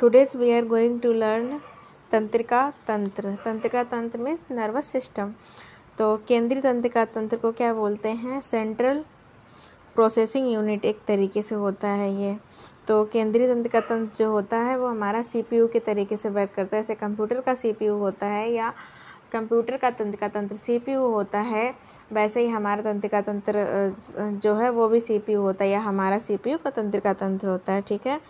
Today's 0.00 0.32
we 0.36 0.50
are 0.52 0.64
going 0.64 1.00
to 1.00 1.12
learn 1.12 1.58
तंत्रिका 2.12 2.60
तंत्र 2.88 3.34
तंत्रिका 3.44 3.82
तंत्र 3.84 4.18
में 4.18 4.36
नर्वस 4.50 4.86
सिस्टम 4.86 5.32
तो 5.98 6.16
केंद्रीय 6.28 6.60
तंत्रिका 6.62 7.04
तंत्र 7.04 7.36
को 7.36 7.50
क्या 7.52 7.72
बोलते 7.74 8.08
हैं? 8.08 8.40
सेंट्रल 8.40 9.02
प्रोसेसिंग 9.94 10.46
यूनिट 10.52 10.84
एक 10.84 10.98
तरीके 11.08 11.42
से 11.42 11.54
होता 11.54 11.88
है 11.90 12.12
ये। 12.14 12.36
तो 12.88 13.04
केंद्रीय 13.04 13.46
तंत्रिका 13.48 13.80
तंत्र 13.80 14.16
जो 14.16 14.30
होता 14.30 14.56
है, 14.56 14.78
वो 14.78 14.86
हमारा 14.86 15.22
सीपीयू 15.22 15.66
के 15.68 15.78
तरीके 15.80 16.16
से 16.16 16.28
वर्क 16.28 16.52
करता 16.56 16.76
है। 16.76 16.82
जैसे 16.82 16.94
कंप्यूटर 16.94 17.40
का 17.40 17.54
सीपीयू 17.54 17.96
होता 17.96 18.26
है 18.26 18.50
या 18.52 18.72
कंप्यूटर 19.32 19.76
का 19.76 19.90
तंत्रिका 19.90 20.28
तंत्र 20.28 20.56
सीपीयू 20.56 21.00
होता 21.10 21.40
है 21.40 21.74
वैसे 22.12 22.40
ही 22.40 22.48
हमारा 22.48 22.82
तंत्रिका 22.82 23.20
तंत्र 23.20 23.64
जो 24.42 24.54
है 24.54 24.70
वो 24.70 24.88
भी 24.88 25.00
सीपीयू 25.00 25.40
होता 25.42 25.64
है 25.64 25.70
या 25.70 25.80
हमारा 25.80 26.18
सीपीयू 26.18 26.58
का 26.58 26.70
तंत्रिका 26.70 27.12
तंत्र 27.12 27.48
होता 27.48 27.72
है 27.72 27.82
ठीक 27.88 28.06
है? 28.06 28.20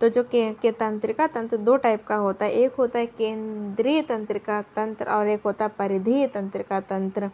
तो 0.00 0.08
जो 0.08 0.22
के, 0.22 0.52
के 0.52 0.70
तंत्रिका 0.70 1.26
तंत्र 1.26 1.56
दो 1.56 1.76
टाइप 1.76 2.04
का 2.06 2.16
होता 2.16 2.44
है 2.44 2.52
एक 2.52 2.72
होता 2.78 2.98
है 2.98 3.06
केंद्रीय 3.06 4.02
तंत्रिका 4.02 4.60
तंत्र 4.76 5.10
और 5.10 5.28
एक 5.28 5.42
होता 5.44 5.64
है 5.64 5.70
परिधीय 5.78 6.26
तंत्रिका 6.34 6.80
तंत्र। 6.80 7.30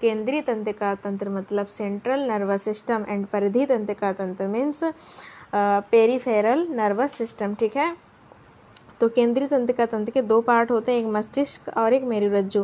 केंद्रीय 0.00 0.40
तंत्रिका 0.42 0.94
तंत्र 0.94 1.28
मतलब 1.30 1.66
सेंट्रल 1.66 2.20
नर्वस 2.30 2.62
सिस्टम 2.62 3.04
एंड 3.08 3.26
परिधि 3.26 3.66
तंत्रिका 3.66 4.12
तंत्र 4.12 4.46
मीन्स 4.48 4.82
पेरीफेरल 5.54 6.66
नर्वस 6.70 7.12
सिस्टम 7.12 7.54
ठीक 7.54 7.76
है? 7.76 7.94
तो 9.02 9.08
केंद्रीय 9.08 9.46
तंत्रिका 9.48 9.84
तंत्र 9.86 10.12
के 10.12 10.22
दो 10.22 10.40
पार्ट 10.40 10.70
होते 10.70 10.92
हैं, 10.92 10.98
एक 10.98 11.06
मस्तिष्क 11.12 11.68
और 11.76 11.92
एक 11.92 12.02
मेरुरज्जु। 12.04 12.62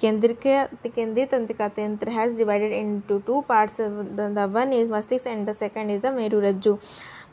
केंद्र 0.00 0.32
के 0.42 0.88
केंद्रीय 0.88 1.26
तंत्रिका 1.26 1.68
तंत्र 1.68 2.10
has 2.10 2.36
divided 2.38 2.72
into 2.72 3.18
two 3.18 3.40
parts 3.48 3.80
the 3.80 4.46
one 4.52 4.72
is 4.72 4.90
मस्तिष्क 4.90 5.26
and 5.26 5.48
the 5.48 5.52
second 5.52 5.90
is 5.90 6.02
the 6.02 6.12
मेरुरज्जु। 6.14 6.76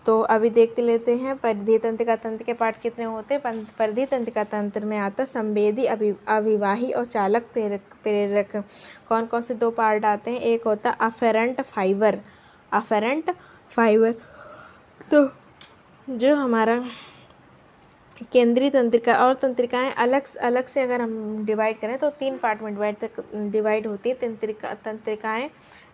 तो 0.05 0.19
अभी 0.21 0.49
देखते 0.49 0.81
लेते 0.81 1.15
हैं, 1.17 1.35
परिधीय 1.37 1.77
तंत्रिका 1.77 2.15
तंत्र 2.15 2.43
के 2.43 2.53
पार्ट 2.53 2.79
कितने 2.81 3.05
होते 3.05 3.33
हैं? 3.33 3.65
परिधीय 3.79 4.05
तंत्रिका 4.05 4.43
तंत्र 4.45 4.85
में 4.85 4.97
आता 4.97 5.25
संवेदी 5.27 5.85
अभि, 5.85 6.13
अविवाही 6.27 6.91
और 6.91 7.05
चालक 7.07 7.49
प्रेरक 7.53 7.81
प्रेरक। 8.03 8.63
कौन 9.09 9.25
कौन 9.25 9.41
से 9.41 9.53
दो 9.55 9.69
पार्ट 9.71 10.05
आते 10.05 10.31
हैं? 10.31 10.39
एक 10.41 10.63
होता 10.67 10.91
अफेरेंट 10.91 11.61
फाइबर 11.63 12.19
अफेरेंट 12.71 13.31
फाइबर 13.71 14.15
तो 15.11 15.27
जो 16.07 16.35
हमारा 16.35 16.83
केंद्रीय 18.23 18.69
तंत्रिका 18.69 19.15
और 19.17 19.33
तंत्रिकाएँ 19.35 19.91
अलग 19.99 20.35
अलग 20.37 20.67
से 20.67 20.81
अगर 20.81 21.01
हम 21.01 21.45
डिवाइड 21.45 21.79
करें 21.79 21.97
तो 21.97 22.09
तीन 22.09 22.37
पार्ट 22.37 22.61
में 22.61 22.73
डिवाइड 22.73 22.95
तक 22.97 23.23
डिवाइड 23.51 23.87
होती 23.87 24.09
है 24.09 24.15
तंत्रिका 24.17 24.73
तंत्रिकाएँ। 24.85 25.49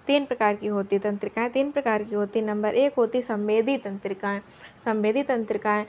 तीन 0.08 0.26
प्रकार 0.26 0.56
की 0.56 0.68
होती 0.68 0.96
है 0.96 1.00
तंत्रिकाएँ, 1.02 1.50
तीन 1.50 1.70
प्रकार 1.72 2.04
की 2.04 2.16
होती 2.16 2.40
है 2.40 2.46
नंबर 2.46 2.74
एक 2.76 2.94
होती 2.98 3.22
संवेदी 3.22 3.76
तंत्रिकाएँ। 3.78 4.40
संवेदी 4.86 5.24
तंत्रिकाएँ 5.24 5.86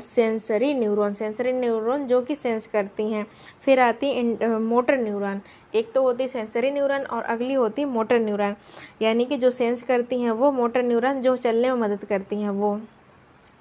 सेंसरी 0.00 0.72
न्यूरॉन 0.74 1.14
सेंसरी 1.14 1.52
न्यूरॉन 1.52 2.06
जो 2.06 2.20
कि 2.22 2.34
सेंस 2.34 2.66
करती 2.66 3.10
हैं। 3.12 3.24
फिर 3.64 3.80
आती 3.80 4.10
इन 4.10 4.36
मोटर 4.62 4.98
न्यूरॉन 4.98 5.40
एक 5.74 5.92
तो 5.94 6.02
होती 6.02 6.28
सेंसरी 6.28 6.70
न्यूरॉन 6.70 7.02
और 7.02 7.22
अगली 7.24 7.54
होती 7.54 7.84
मोटर 7.86 8.20
न्यूरॉन 8.20 8.54
यानी 9.02 9.24
कि 9.24 9.36
जो 9.36 9.50
सेंस 9.50 9.82
करती 9.82 10.20
हैं 10.20 10.30
वो 10.32 10.52
मोटर 10.52 10.82
न्यूरॉन 10.82 11.20
जो 11.22 11.36
चलने 11.38 11.72
में 11.72 11.80
मदद 11.80 12.04
करती 12.04 12.40
हैं 12.42 12.50
वो। 12.50 12.78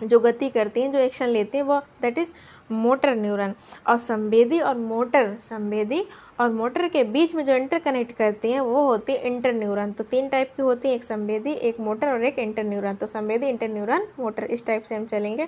जो 0.02 0.20
गति 0.20 0.50
करती 0.50 0.81
हैं, 0.81 0.92
जो 0.92 1.00
एक्शन 1.00 1.28
लेती 1.28 1.58
हैं, 1.58 1.64
वो 1.66 1.80
दैट 2.02 2.17
इज़ 2.17 2.31
मोटर 2.72 3.16
न्यूरॉन 3.16 3.53
और 3.88 3.98
संवेदी 3.98 4.59
और 4.59 4.78
मोटर 4.78 5.34
संवेदी 5.40 6.03
और 6.40 6.50
मोटर 6.50 6.88
के 6.88 7.03
बीच 7.03 7.36
में 7.36 7.44
जो 7.45 7.56
इंटर 7.56 7.80
कनेक्ट 7.80 8.12
करती 8.12 8.52
हैं, 8.52 8.59
वो 8.59 8.86
होती 8.86 9.14
है 9.14 9.28
इंटर 9.28 9.53
न्यूरॉन 9.53 9.92
तो 9.92 10.03
तीन 10.03 10.28
टाइप 10.30 10.52
की 10.56 10.62
होती 10.62 10.88
है, 10.88 10.95
एक 10.95 11.03
संवेदी, 11.03 11.52
एक 11.52 11.80
मोटर 11.80 12.08
और 12.08 12.23
एक 12.23 12.40
इंटर 12.40 12.64
न्यूरॉन 12.64 12.95
तो 12.95 13.08
संवेदी 13.08 13.48
इंटर 13.48 13.70
न्यूरॉन 13.70 14.08
मोटर 14.20 14.44
इस 14.44 14.66
टाइप 14.66 14.84
से 14.84 14.95
हम 14.95 15.06
चलेंगे. 15.06 15.48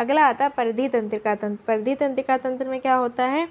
अगला 0.00 0.24
आता 0.26 0.44
है 0.44 0.50
परिधि 0.50 0.88
तंत्रिका 0.88 1.34
तंत्र. 1.34 1.64
परिधि 1.66 1.94
तंत्रिका 1.94 2.36
तंत्र 2.36 2.68
में 2.68 2.80
क्या 2.80 2.94
होता 2.94 3.24
है? 3.24 3.48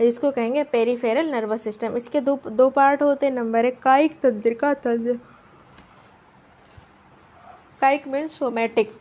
इसको 0.00 0.30
कहेंगे 0.30 0.62
पेरीफेरल 0.62 1.30
नर्वस 1.30 1.62
सिस्टम 1.62 1.96
इसके 1.96 2.20
दो 2.20 2.38
दो 2.46 2.68
पार्ट 2.70 3.02
होते 3.02 3.26
हैं. 3.26 3.32
नंबर 3.34 3.64
एक 3.64 3.78
कायिक 3.78 4.18
तंत्रिका 4.20 4.72
तंत्र. 4.74 5.18
कायिक 7.80 8.08
मीन्स 8.08 8.38
सोमेटिक 8.38 8.92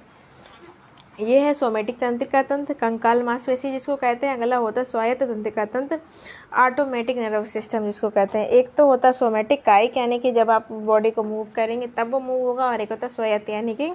ये 1.18 1.40
है 1.40 1.54
सोमेटिक 1.54 1.98
तंत्रिका 1.98 2.42
तंत्र, 2.44 2.74
कंकाल 2.74 3.22
मांसपेशी 3.24 3.72
जिसको 3.72 3.96
कहते 3.96 4.28
हैं, 4.28 4.36
अगला 4.36 4.58
होता 4.58 4.80
है 4.82 4.86
स्वायत्त 4.86 5.24
तंत्रिका 5.24 5.64
तंत्र 5.66 6.00
ऑटोमेटिक 6.56 7.18
नर्व 7.18 7.46
सिस्टम 7.46 7.86
जिसको 7.86 8.10
कहते 8.10 8.40
हैं। 8.40 8.48
एक 8.50 8.70
तो 8.78 8.86
होता 8.88 9.08
है 9.08 9.14
सोमेटिक 9.14 9.64
कायिक 9.64 9.98
यानी 9.98 10.20
कि 10.20 10.32
जब 10.32 10.50
आप 10.52 10.72
बॉडी 10.72 11.12
को 11.12 11.24
मूव 11.24 11.48
करेंगे, 11.56 11.88
तब 11.88 12.12
वो 12.12 12.20
मूव 12.20 12.46
होगा 12.48 12.66
और 12.66 12.82
एक 12.82 12.92
होता 12.92 13.08
है 13.08 13.14
स्वायत्त, 13.14 13.50
यानी 13.50 13.74
कि 13.76 13.92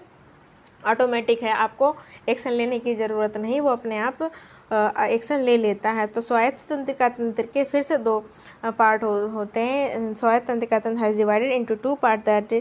ऑटोमेटिक 0.87 1.43
है। 1.43 1.53
आपको 1.55 1.95
एक्शन 2.29 2.51
लेने 2.53 2.79
की 2.79 2.95
ज़रूरत 2.95 3.37
नहीं 3.37 3.61
वो 3.61 3.71
अपने 3.71 3.99
आप 4.01 4.31
एक्शन 4.73 5.41
ले 5.41 5.57
लेता 5.57 5.91
है। 5.91 6.07
तो 6.07 6.21
स्वायत्त 6.21 6.59
तंत्रिका 6.69 7.09
तंत्र 7.09 7.43
के 7.55 7.65
फिर 7.65 7.83
से 7.83 7.97
दो 7.99 8.19
पार्ट 8.65 9.03
हो, 9.03 9.11
होते 9.29 9.61
हैं। 9.61 10.15
स्वायत्त 10.15 10.47
तंत्रिका 10.47 10.79
तंत्र 10.79 11.05
has 11.05 11.17
divided 11.17 11.53
into 11.53 11.75
two 11.83 11.95
part 12.03 12.21
that 12.27 12.55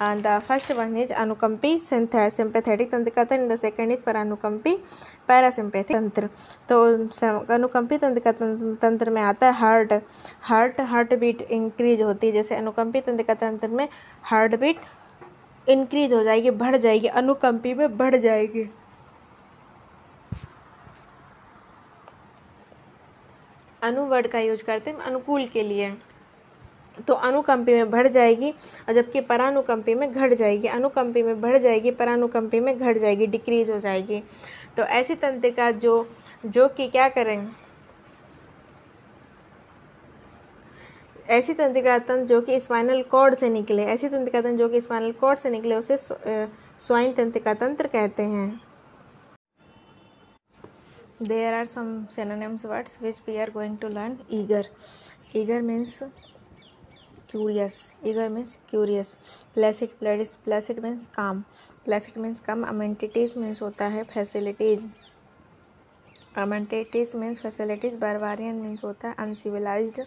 the 0.00 0.38
first 0.48 0.72
one 0.72 0.96
is 0.98 1.12
अनुकंपी 1.14 1.76
sympathetic 1.82 2.90
तंत्रिका 2.90 3.24
तंत्र 3.24 3.54
द 3.54 3.58
सेकंड 3.58 3.92
इज़ 3.92 4.00
परानुकंपी 4.06 4.74
पैरासिम्पैथिक 5.28 5.96
तंत्र। 5.96 6.28
तो 6.68 6.84
अनुकंपी 7.54 7.98
तंत्रिका 7.98 8.32
तंत्र 8.82 9.10
में 9.10 9.22
आता 9.22 9.46
है 9.46 9.52
heart 9.54 9.92
heart 10.42 10.80
heart 10.82 11.14
beat 11.20 11.42
increase 11.42 12.02
होती 12.02 12.26
है। 12.26 12.32
जैसे 12.32 12.54
अनुकंपी 12.54 13.00
तंत्रिका 13.00 13.34
तंत्र 13.36 13.68
में 13.68 13.88
हार्ट 14.24 14.58
बीट 14.60 14.76
इंक्रीज 15.68 16.12
हो 16.12 16.22
जाएगी, 16.22 16.50
बढ़ 16.50 16.76
जाएगी, 16.76 17.06
अनुकंपी 17.06 17.74
में 17.74 17.96
बढ़ 17.96 18.16
जाएगी। 18.16 18.68
अनुवर्ड 23.82 24.26
का 24.26 24.38
यूज़ 24.38 24.64
करते 24.64 24.90
हैं, 24.90 24.98
अनुकूल 24.98 25.46
के 25.46 25.62
लिए। 25.62 25.92
तो 27.08 27.14
अनुकंपी 27.14 27.74
में 27.74 27.90
बढ़ 27.90 28.08
जाएगी, 28.08 28.50
और 28.50 28.94
जबकि 28.94 29.20
परानुकंपी 29.20 29.94
में 29.94 30.12
घट 30.12 30.32
जाएगी। 30.32 30.68
अनुकंपी 30.68 31.22
में 31.22 31.40
बढ़ 31.40 31.56
जाएगी, 31.58 31.90
परानुकंपी 31.90 32.60
में 32.60 32.78
घट 32.78 32.98
जाएगी 32.98 33.26
डिक्रीज 33.26 33.70
हो 33.70 33.78
जाएगी। 33.78 34.22
तो 34.76 34.82
ऐसी 34.82 35.14
तंत्रिका 35.14 35.70
जो 35.70 36.08
जो 36.46 36.68
कि 36.68 36.88
क्या 36.88 37.08
करें? 37.08 37.48
ऐसी 41.28 41.54
तंत्रिका 41.54 41.98
तंत्र 41.98 42.24
जो 42.26 42.40
कि 42.40 42.58
स्पाइनल 42.60 43.02
कॉर्ड 43.10 43.34
से 43.34 43.48
निकले, 43.48 43.84
ऐसी 43.84 44.08
तंत्रिका 44.08 44.40
तंत्र 44.40 44.58
जो 44.58 44.68
कि 44.68 44.80
स्पाइनल 44.80 45.12
कॉर्ड 45.12 45.38
से 45.38 45.50
निकले, 45.50 45.74
उसे 45.76 45.96
स्वाइन 45.96 47.12
तंत्रिका 47.12 47.54
तंत्र 47.54 47.86
कहते 47.86 48.22
हैं। 48.24 48.60
There 51.22 51.54
are 51.54 51.66
some names 51.66 52.64
words 52.66 52.98
which 53.02 53.20
we 53.28 53.36
are 53.36 53.50
going 53.50 53.76
to 53.78 53.88
learn 53.88 54.16
eager 54.32 54.66
eager 55.36 55.62
means 55.62 56.02
curious 57.30 57.76
eager 58.06 58.28
means 58.28 58.58
curious 58.70 59.16
placid 59.54 59.88
placid 59.98 60.34
placid 60.44 60.78
means 60.82 61.06
calm 61.16 61.40
placid 61.84 62.18
means 62.18 62.40
calm 62.40 62.62
amenities 62.66 63.34
means 63.38 63.62
होता 63.62 63.86
है 63.86 64.04
facilities 64.14 64.86
amenities 66.36 67.12
means 67.16 67.40
facilities 67.42 67.94
barbarian 67.96 68.54
means 68.56 68.84
होता 68.84 69.08
है 69.08 69.14
uncivilised 69.18 70.00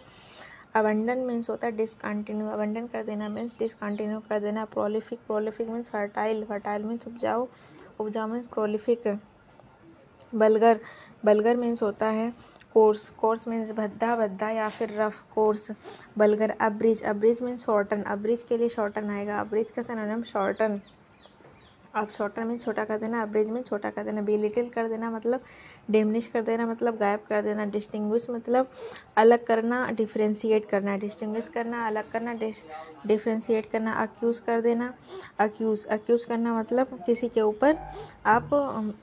abandon 0.76 1.26
means 1.26 1.50
होता 1.50 1.66
है 1.66 1.76
discontinue. 1.76 2.52
Abandon 2.54 2.90
कर 2.92 3.02
देना 3.04 3.28
means 3.28 3.56
discontinue 3.56 4.20
कर 4.28 4.40
देना. 4.40 4.64
Prolific 4.64 5.18
prolific 5.26 5.68
means 5.68 5.88
fertile 5.88 6.44
fertile 6.44 6.84
means 6.84 7.06
उपजाऊ. 7.06 7.46
उपजाऊ 8.00 8.28
means 8.28 8.48
prolific 8.54 9.18
vulgar 10.34 10.80
vulgar 11.24 11.56
means 11.56 11.82
होता 11.82 12.06
है 12.06 12.32
कोर्स 12.74 13.08
कोर्स 13.20 13.46
मीन्स 13.48 13.72
भद्दा 13.72 14.14
भद्दा 14.16 14.48
या 14.50 14.68
फिर 14.68 14.92
rough 15.00 15.20
coarse 15.34 15.70
vulgar 16.18 16.50
abridge 16.60 17.02
abridge 17.02 17.42
means 17.42 17.64
shorten 17.66 18.02
abridge 18.02 18.42
के 18.48 18.56
लिए 18.58 18.68
शॉर्टन 18.68 19.10
आएगा. 19.10 19.40
अब्रिज 19.40 19.70
का 19.70 19.82
सनोनिम 19.82 20.22
शॉर्टन 20.22 20.80
अब 21.94 22.08
शॉर्टर 22.08 22.44
में 22.44 22.56
छोटा 22.58 22.84
कर 22.84 22.98
देना 22.98 23.22
अब्रिज 23.22 23.50
में 23.50 23.62
छोटा 23.62 23.90
कर 23.90 24.04
देना 24.04 24.22
बी 24.22 24.36
लिटिल 24.36 24.68
कर 24.68 24.88
देना 24.88 25.10
मतलब 25.10 25.40
डेमनिश 25.90 26.26
कर 26.26 26.42
देना 26.42 26.66
मतलब 26.66 26.96
गायब 26.98 27.20
कर 27.28 27.42
देना 27.42 27.64
डिस्टिंग्विश 27.66 28.26
मतलब 28.30 28.70
अलग 29.16 29.44
करना 29.44 29.86
डिफ्रेंशिएट 29.92 30.68
करना 30.68 30.96
डिस्टिंग्विश 30.96 31.48
करना, 31.48 31.86
अलग 31.86 32.10
करना 32.12 32.34
डिफ्रेंशिएट 33.06 33.70
करना 33.70 33.92
अक्यूज़ 34.02 34.42
कर 34.42 34.60
देना 34.60 34.92
अक्यूज़ 35.40 35.86
अक्यूज़ 35.88 36.26
करना 36.26 36.58
मतलब 36.58 36.98
किसी 37.06 37.28
के 37.28 37.40
ऊपर 37.42 37.76
आप 38.26 38.50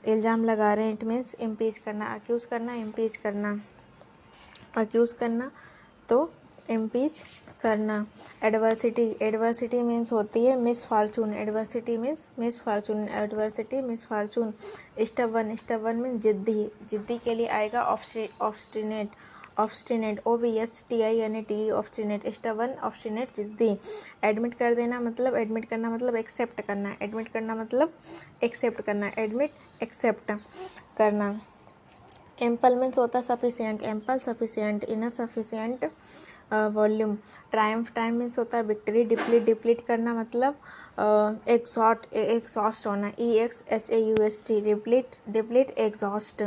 इल्ज़ाम 0.08 0.46
लगा 0.46 0.74
रहे 0.74 0.86
हैं 0.86 0.94
इट 0.94 1.04
मीन्स 1.04 1.36
इम्पीच 1.42 1.78
करना 1.78 2.14
अक्यूज़ 2.16 2.48
करना 2.48 2.74
इम्पीच 2.76 3.16
करना 3.18 3.60
अक्यूज़ 4.78 5.16
करना 5.16 5.52
तो 6.10 6.30
इम्पीच 6.70 7.24
करना। 7.62 8.04
एडवर्सिटी 8.44 9.08
एडवर्सिटी 9.22 9.82
मीन्स 9.82 10.12
होती 10.14 10.46
है 10.46 10.56
misfortune 10.86 11.34
adversity 11.34 11.98
means 11.98 12.30
misfortune 12.62 13.08
adversity 13.24 13.82
misfortune 14.08 14.52
stubborn 15.06 15.56
stubborn 15.56 15.96
means 15.96 16.22
जिद्दी। 16.24 16.64
जिद्दी 16.92 17.18
के 17.18 17.38
लिए 17.38 17.48
आएगा 17.48 17.84
obstinate 18.42 19.08
obstinate 19.60 20.20
O 20.26 20.36
B 20.38 20.56
S 20.58 20.84
T 20.90 21.02
I 21.02 21.20
A 21.20 21.42
T 21.48 21.70
obstinate 21.72 22.28
stubborn 22.34 22.74
obstinate 22.84 23.36
जिद्दी। 23.38 23.76
एडमिट 24.24 24.54
कर 24.54 24.76
देना 24.76 25.00
मतलब 25.00 25.36
एडमिट 25.36 25.66
करना 25.70 25.90
मतलब 25.90 26.16
एक्सेप्ट 26.16 26.62
करना। 26.62 26.96
एडमिट 27.02 27.28
करना 27.30 27.56
मतलब 27.56 27.94
एक्सेप्ट 28.44 28.82
करना। 28.82 29.12
एडमिट 29.18 29.84
एक्सेप्ट 29.84 30.32
करना। 30.98 31.40
एम्पल 32.42 32.76
मीन्स 32.76 32.98
होता 32.98 33.22
sufficient 33.22 33.82
ample 33.84 34.18
sufficient 34.20 34.84
inner 34.86 35.10
sufficient 35.10 35.86
volume 36.52 37.16
triumph 37.52 37.94
time 37.96 38.16
means 38.20 38.38
होता 38.40 38.58
है 38.58 38.64
विक्ट्री 38.64 39.04
डिप्लीट 39.04 39.44
डिप्लीट 39.46 39.82
करना 39.88 40.14
मतलब 40.14 40.56
एक्सॉट 41.50 42.06
एक्सॉस्ट 42.14 42.88
होना. 42.88 43.12
E 43.20 43.32
X 43.38 43.64
H 43.72 43.90
A 43.90 44.00
U 44.00 44.16
S 44.26 44.44
T 44.48 44.60
deplete 44.62 45.16
deplete 45.30 45.74
exhaust 45.80 46.44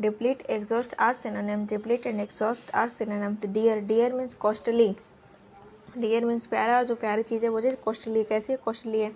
deplete 0.00 0.42
exhaust 0.50 0.94
are 0.98 1.14
synonyms 1.14 1.68
deplete 1.70 2.06
and 2.06 2.20
exhaust 2.20 2.70
are 2.74 2.88
synonyms 2.90 3.46
dear 3.46 3.80
dear 3.86 4.12
means 4.12 4.34
costly 4.46 4.94
dear 5.98 6.24
means 6.24 6.46
प्यारा 6.46 6.76
और 6.78 6.84
जो 6.84 6.94
प्यारी 6.94 7.22
चीज़ 7.22 7.44
है 7.44 7.48
वो 7.50 7.60
चीज़ 7.60 7.76
कॉस्टली 7.84 8.18
है। 8.18 8.24
कैसी 8.24 8.56
कॉस्टली 8.64 9.00
है। 9.00 9.10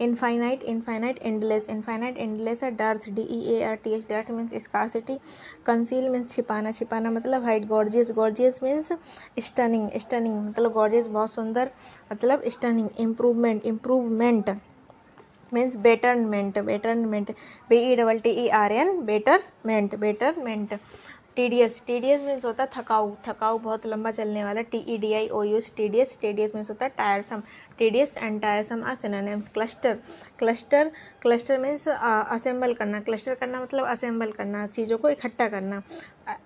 Infinite 0.00 0.62
infinite 0.62 1.18
endless 1.18 1.68
infinite 1.70 2.18
endless 2.18 2.62
है। 2.64 2.70
Dearth 2.76 3.08
D 3.10 3.22
E 3.22 3.40
A 3.54 3.62
R 3.64 3.74
T 3.84 3.92
H 3.94 4.06
dearth 4.08 4.30
means 4.30 4.54
scarcity 4.62 5.18
conceal 5.66 6.08
means 6.08 6.34
छिपाना। 6.34 6.70
छिपाना 6.70 7.10
मतलब 7.10 7.44
hide 7.44 7.66
gorgeous 7.68 8.12
gorgeous 8.16 8.62
means 8.62 8.92
stunning 9.40 9.88
stunning 9.96 10.38
मतलब 10.38 10.72
गॉर्जियस 10.72 11.06
बहुत 11.08 11.32
सुंदर। 11.32 11.70
मतलब 12.12 12.42
stunning 12.48 12.88
improvement 13.00 13.66
improvement 13.66 14.50
means 15.52 15.76
betterment 15.76 16.58
betterment 16.58 17.30
B 17.68 17.76
E 17.82 17.94
double 17.96 18.18
T 18.18 18.30
E 18.30 18.48
R 18.54 18.72
N 18.72 19.00
betterment 19.04 19.94
betterment 19.98 20.74
tedious 21.38 21.82
tedious 21.86 22.22
means 22.22 22.44
होता 22.44 22.62
है 22.62 22.68
थकाऊ 22.76 23.10
थकाऊ 23.26 23.58
बहुत 23.64 23.86
लंबा 23.86 24.10
चलने 24.10 24.42
वाला 24.44 24.60
T 24.70 24.78
E 24.88 24.96
D 24.98 25.12
I 25.14 25.28
O 25.28 25.42
U S 25.42 25.70
tedious 25.76 26.16
tedious 26.22 26.54
means 26.54 26.70
होता 26.70 26.84
है 26.84 26.92
tiresome 26.96 27.42
tedious 27.78 28.16
and 28.16 28.40
tiresome 28.42 28.82
are 28.84 28.94
synonyms 28.94 29.48
cluster 29.54 29.98
cluster 30.38 30.90
cluster 31.22 31.58
means 31.58 31.86
assemble 31.88 32.74
करना 32.74 33.00
क्लस्टर 33.00 33.34
करना 33.34 33.60
मतलब 33.60 33.86
असेंबल 33.86 34.30
करना, 34.30 34.66
चीज़ों 34.66 34.98
को 34.98 35.08
इकट्ठा 35.10 35.48
करना 35.48 35.80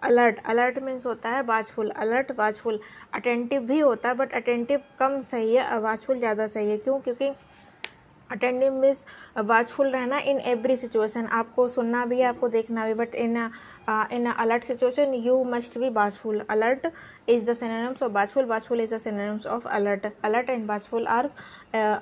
अलर्ट 0.03 0.45
अलर्ट 0.47 0.79
मीन्स 0.83 1.07
होता 1.07 1.31
है 1.31 1.43
वाचफुल 1.45 1.91
अलर्ट 1.97 2.33
वाचफुल 2.39 2.81
अटेंटिव 3.15 3.63
भी 3.67 3.79
होता 3.81 4.09
है 4.09 4.15
बट 4.15 4.33
अटेंटिव 4.35 4.81
कम 4.99 5.19
सही 5.23 5.55
है 5.55 5.79
वाचफुल 5.81 6.19
ज़्यादा 6.19 6.47
सही 6.47 6.71
है, 6.71 6.77
क्यों? 6.79 6.99
क्योंकि 7.01 7.31
अटेंडिंग 8.33 8.79
मीन्स 8.81 9.05
वाचफुल 9.39 9.91
रहना 9.93 10.19
इन 10.33 10.39
एवरी 10.53 10.77
सिचुएशन 10.77 11.27
आपको 11.41 11.67
सुनना 11.69 12.05
भी 12.07 12.21
है 12.21 12.27
आपको 12.27 12.49
देखना 12.49 12.87
भी 12.87 12.95
but 12.95 13.15
in 13.15 13.37
in 14.13 14.31
alert 14.33 14.65
situation 14.65 15.15
you 15.25 15.43
must 15.47 15.79
be 15.79 15.89
watchful 15.93 16.43
alert 16.51 16.87
is 17.29 17.51
the 17.51 17.55
synonyms 17.55 18.03
of 18.03 18.13
watchful 18.13 18.45
watchful 18.47 18.81
is 18.81 18.95
the 18.95 18.99
synonyms 18.99 19.47
of 19.47 19.69
alert 19.69 20.07
alert 20.25 20.51
and 20.51 20.67
watchful 20.69 21.07
are 21.09 21.31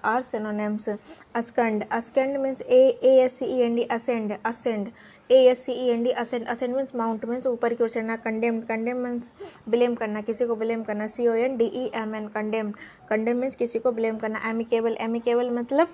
are 0.05 0.23
synonyms 0.23 0.89
ascend 0.89 1.85
ascend 1.93 2.37
means 2.41 2.63
A 2.63 2.83
A 3.05 3.17
S 3.25 3.39
C 3.39 3.47
E 3.47 3.61
N 3.63 3.75
D 3.77 3.85
ascend 3.91 4.33
ascend 4.47 4.89
A 5.31 5.37
S 5.49 5.65
C 5.65 5.73
E 5.73 5.89
N 5.91 6.03
D 6.05 6.11
ascend 6.21 6.47
ascend 6.49 6.75
means 6.77 6.95
mount 6.97 7.25
means 7.25 7.47
ऊपर 7.47 7.75
की 7.75 7.83
ओर 7.85 7.89
चढ़ना. 7.89 8.17
Condemn 8.17 8.61
condemn 8.69 8.97
means 9.05 9.31
blame 9.69 9.95
करना. 9.95 10.21
किसी 10.21 10.47
को 10.47 10.55
blame 10.55 10.83
करना. 10.83 11.07
C 11.07 11.27
O 11.29 11.35
N 11.35 11.57
D 11.57 11.65
E 11.65 11.91
M 11.97 12.15
N 12.15 12.27
condemn 12.29 12.71
condemn 13.11 13.37
means 13.41 13.57
किसी 13.57 13.79
को 13.79 13.93
ब्लेम 13.93 14.17
करना. 14.19 14.41
एमिकेबल 14.51 14.97
एमिकेबल 15.01 15.51
मतलब 15.59 15.89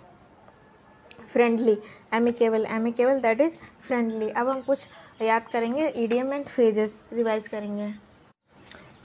friendly 1.33 1.77
amicable 2.15 2.67
amicable 2.71 3.21
that 3.21 3.41
is 3.41 3.57
friendly 3.87 4.29
अब 4.31 4.49
हम 4.49 4.61
कुछ 4.63 4.89
याद 5.23 5.49
करेंगे 5.53 5.93
ईडियम 5.97 6.33
एंड 6.33 6.45
फ्रेजेस 6.47 6.97
रिवाइज 7.13 7.49
करेंगे। 7.49 7.93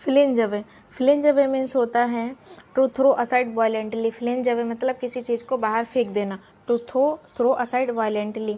Fling 0.02 0.40
away 0.40 0.64
fling 0.94 1.26
away 1.28 1.46
means 1.48 1.76
होता 1.76 2.04
है 2.06 2.30
to 2.76 2.88
throw 2.98 3.10
aside 3.24 3.54
violently 3.56 4.12
fling 4.12 4.50
away 4.50 4.64
मतलब 4.64 4.96
किसी 5.02 5.22
चीज़ 5.22 5.44
को 5.46 5.58
बाहर 5.58 5.86
फेंक 5.86 6.08
देना। 6.14 6.40
To 6.68 6.78
throw 6.80 7.04
throw 7.38 7.50
aside 7.64 7.92
violently 7.92 8.58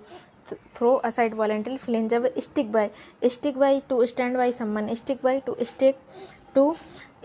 throw 0.75 0.93
aside 1.05 1.33
violently 1.33 1.77
fling 1.77 2.13
away 2.13 2.33
stick 2.41 2.71
by 2.71 2.89
stick 3.25 3.57
by 3.57 3.79
to 3.89 4.05
stand 4.05 4.37
by 4.37 4.51
someone 4.51 4.93
stick 4.95 5.19
by 5.23 5.39
to 5.45 5.55
stick 5.61 5.95
to 6.55 6.73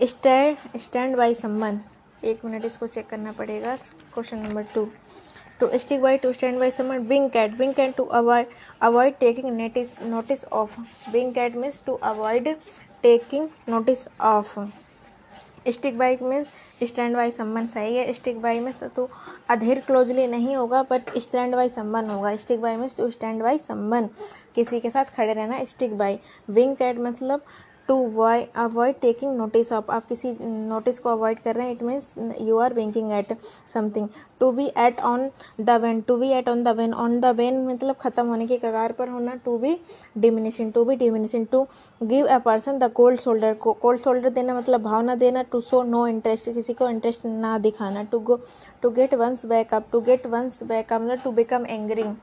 stand 0.03 0.77
stand 0.79 1.15
by 1.17 1.33
someone 1.33 1.79
एक 2.23 2.45
minute 2.45 2.65
इसको 2.65 2.87
check 2.87 3.07
करना 3.09 3.31
पड़ेगा. 3.31 3.75
Question 4.13 4.37
number 4.37 4.63
two 4.75 4.87
stick 5.67 6.01
by 6.01 6.17
to 6.17 6.33
stand 6.33 6.59
by 6.59 6.69
someone 6.69 7.07
wing 7.07 7.29
cat 7.29 7.57
wing 7.57 7.73
cat 7.73 7.95
to 7.97 8.03
avoid 8.03 8.47
avoid 8.81 9.19
taking 9.19 9.55
notice 9.57 9.99
notice 10.01 10.43
of 10.51 10.77
wing 11.13 11.33
cat 11.33 11.55
means 11.55 11.79
to 11.79 11.97
avoid 12.01 12.55
taking 13.03 13.49
notice 13.67 14.07
of 14.19 14.57
stick 15.67 15.97
by 15.97 16.21
means 16.21 16.49
stand 16.83 17.15
by 17.15 17.31
someone 17.31 17.65
सही 17.65 17.95
है 17.95 18.13
stick 18.13 18.41
by 18.41 18.59
means 18.59 18.83
तो 18.95 19.09
other 19.49 19.79
closely 19.87 20.27
नहीं 20.27 20.55
होगा 20.55 20.81
but 20.83 21.17
stand 21.17 21.55
by 21.55 21.69
someone 21.69 22.05
होगा 22.05 22.35
stick 22.35 22.61
by 22.61 22.77
to 22.97 23.09
stand 23.09 23.41
by 23.41 23.57
someone 23.57 24.09
किसी 24.55 24.79
के 24.79 24.89
साथ 24.89 25.05
खड़े 25.15 25.33
रहना 25.33 25.63
स्टिक 25.63 25.97
बाई 25.97 26.19
विंग 26.49 26.75
कैट 26.75 26.97
मतलब 26.97 27.41
to 27.89 27.95
why 28.13 28.41
avoid 28.57 28.95
taking 29.01 29.35
notice 29.37 29.71
of 29.73 29.91
आप 29.91 30.05
किसी 30.07 30.31
नोटिस 30.41 30.99
को 30.99 31.09
अवॉइड 31.09 31.39
कर 31.39 31.55
रहे 31.55 31.65
हैं 31.65 31.73
it 31.73 31.83
means 31.83 32.13
you 32.41 32.57
are 32.59 32.73
winking 32.73 33.11
at 33.11 33.33
something 33.67 34.07
to 34.39 34.51
be 34.51 34.65
at 34.77 34.99
on 35.03 35.29
the 35.61 35.77
wane 35.81 36.01
to 36.01 36.17
be 36.17 36.31
at 36.33 36.49
on 36.49 36.63
the 36.63 36.75
wane 36.77 36.93
on 36.95 37.19
the 37.19 37.33
wane 37.37 37.57
मतलब 37.67 37.95
ख़त्म 38.01 38.27
होने 38.27 38.47
के 38.47 38.57
कगार 38.57 38.91
पर 38.91 39.09
होना 39.09 39.35
to 39.45 39.57
be 39.57 39.77
diminishing 40.17 40.71
to 40.73 40.83
be 40.85 40.95
diminishing 40.95 41.45
to 41.51 41.65
give 42.03 42.27
a 42.27 42.37
person 42.45 42.79
the 42.79 42.91
cold 42.93 43.19
shoulder 43.19 43.53
को 43.57 43.73
cold 43.81 43.99
shoulder 43.99 44.29
देना 44.31 44.53
मतलब 44.53 44.83
भावना 44.83 45.15
देना 45.17 45.41
टू 45.51 45.61
शो 45.61 45.81
नो 45.85 46.05
इंटरेस्ट 46.07 46.53
किसी 46.53 46.73
को 46.73 46.89
इंटरेस्ट 46.89 47.25
ना 47.25 47.57
दिखाना 47.59 48.03
to 48.11 48.19
go 48.21 48.39
to 48.81 48.89
get 48.91 49.13
one's 49.15 49.45
back up 49.45 49.87
to 49.91 50.01
get 50.01 50.27
one's 50.27 50.63
back up 50.65 51.01
मतलब 51.01 51.23
टू 51.23 51.31
बिकम 51.33 51.65
एंग्रिंग 51.67 52.15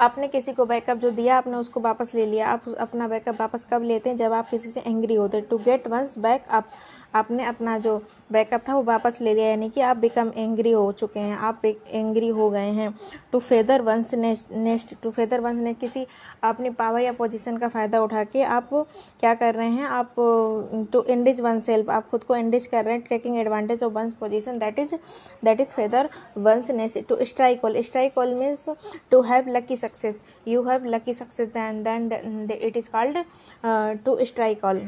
आपने 0.00 0.26
किसी 0.28 0.52
को 0.52 0.64
बैकअप 0.64 0.98
जो 0.98 1.10
दिया, 1.10 1.36
आपने 1.36 1.56
उसको 1.56 1.80
वापस 1.80 2.14
ले 2.14 2.24
लिया। 2.26 2.48
आप 2.48 2.68
अपना 2.78 3.06
बैकअप 3.08 3.40
वापस 3.40 3.66
कब 3.70 3.82
लेते 3.82 4.10
हैं? 4.10 4.16
जब 4.16 4.32
आप 4.32 4.48
किसी 4.50 4.68
से 4.68 4.80
एंग्री 4.80 5.14
होते 5.14 5.36
हैं। 5.36 5.46
To 5.46 5.56
get 5.58 5.88
one's 5.88 6.18
back 6.18 6.44
up 6.50 6.66
आपने 7.14 7.44
अपना 7.44 7.78
जो 7.78 7.96
बैकअप 8.32 8.62
था, 8.68 8.74
वो 8.74 8.82
वापस 8.82 9.20
ले 9.20 9.34
लिया। 9.34 9.48
यानी 9.48 9.68
कि 9.68 9.80
आप 9.80 9.96
बिकम 9.96 10.30
एंग्री 10.36 10.70
हो 10.70 10.90
चुके 10.92 11.20
हैं। 11.20 11.36
आप 11.38 11.64
एंग्री 11.64 12.28
हो 12.28 12.48
गए 12.50 12.70
हैं। 12.70 12.94
To 13.32 13.38
feather 13.38 13.82
one's 13.82 14.14
nest 14.14 14.94
to 15.02 15.10
feather 15.10 15.40
one's 15.40 15.58
ने 15.58 15.72
किसी 15.74 16.06
अपनी 16.42 16.70
पावर 16.70 17.00
या 17.00 17.12
पोजीशन 17.12 17.56
का 17.56 17.68
फ़ायदा 17.68 18.02
उठा 18.02 18.24
के 18.24 18.42
आप 18.42 18.68
क्या 19.20 19.34
कर 19.34 19.54
रहे 19.54 19.68
हैं? 19.68 19.86
आप 19.86 20.14
टू 20.92 21.02
इंडिज 21.02 21.40
वन 21.40 21.60
सेल्फ 21.60 21.90
आप 21.90 22.08
खुद 22.10 22.24
को 22.24 22.36
इंडिज 22.36 22.66
कर 22.66 22.84
रहे 22.84 22.94
हैं। 22.94 23.02
Taking 23.08 23.36
advantage 23.38 23.84
of 23.84 23.92
one's 23.92 24.14
position 24.14 24.58
that 24.58 24.78
is 24.78 24.94
that 25.44 25.60
is 25.60 25.74
feather 25.74 26.08
one's 26.38 26.70
nest 26.70 26.98
to 27.08 27.18
strike 27.24 27.64
all 27.64 27.80
strike 27.82 28.18
all 28.18 28.34
means 28.34 28.68
to 29.10 29.22
have 29.22 29.48
lucky 29.48 29.76
success. 29.88 30.22
You 30.44 30.64
have 30.70 30.84
lucky 30.84 31.12
success 31.12 31.48
then 31.58 31.82
then, 31.82 32.08
it 32.70 32.76
is 32.76 32.88
called 32.88 33.16
uh, 33.62 33.94
two 34.04 34.24
strike 34.24 34.64
all. 34.64 34.80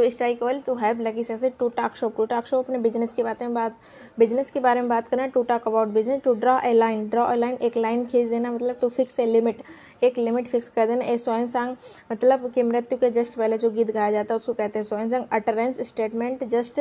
To 0.00 0.08
strike 0.10 0.42
oil 0.42 0.60
to 0.60 0.74
have 0.74 1.00
lucky 1.00 1.24
सेसे 1.24 1.48
to 1.58 1.68
talk 1.68 1.96
shop 1.96 2.16
to 2.16 2.24
talk 2.26 2.46
shop 2.46 2.64
अपने 2.64 2.78
business 2.78 3.12
के 3.12 3.22
बारे 3.22 3.46
में 3.46 3.54
बात 3.54 3.76
business 4.18 4.50
के 4.50 4.60
बारे 4.60 4.80
में 4.80 4.88
बात 4.88 5.08
करना 5.08 5.26
to 5.26 5.42
talk 5.42 5.66
about 5.68 5.88
business 5.88 6.20
to 6.24 6.34
draw 6.34 6.58
a 6.60 6.72
line 6.72 7.08
draw 7.08 7.26
a 7.32 7.36
line 7.36 7.56
एक 7.62 7.76
लाइन 7.76 8.04
खींच 8.06 8.28
देना 8.28 8.50
मतलब 8.50 8.78
टू 8.80 8.88
फिक्स 8.88 9.18
ए 9.20 9.26
लिमिट 9.26 9.62
एक 10.02 10.18
लिमिट 10.18 10.46
फिक्स 10.48 10.68
कर 10.68 10.86
देना 10.86 11.04
ए 11.04 11.16
सोइन 11.18 11.46
सांग 11.46 11.74
मतलब 12.12 12.50
कि 12.52 12.62
मृत्यु 12.62 12.98
के 12.98 13.10
जस्ट 13.10 13.36
पहले 13.38 13.58
जो 13.58 13.70
गीत 13.70 13.90
गाया 13.90 14.10
जाता 14.10 14.34
है, 14.34 14.36
उसको 14.36 14.52
कहते 14.52 14.78
हैं 14.78 14.84
swan 14.84 15.08
song 15.10 15.24
utterance 15.32 15.80
statement 15.88 16.44
just 16.44 16.80